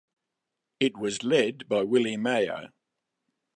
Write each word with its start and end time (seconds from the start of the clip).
It 0.79 0.97
was 0.97 1.23
led 1.23 1.69
by 1.69 1.83
Willie 1.83 2.17
Meyer. 2.17 2.73